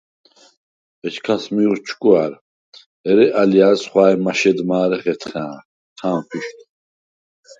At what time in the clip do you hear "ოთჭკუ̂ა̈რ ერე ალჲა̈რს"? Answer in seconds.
1.73-3.83